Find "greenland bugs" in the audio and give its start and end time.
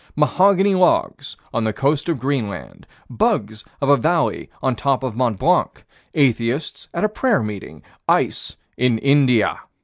2.17-3.63